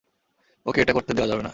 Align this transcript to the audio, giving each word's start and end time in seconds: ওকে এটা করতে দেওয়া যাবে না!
ওকে 0.65 0.79
এটা 0.81 0.93
করতে 0.93 1.11
দেওয়া 1.13 1.29
যাবে 1.31 1.41
না! 1.43 1.49